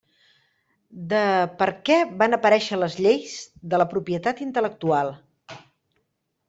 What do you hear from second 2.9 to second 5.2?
lleis de la propietat intel·lectual.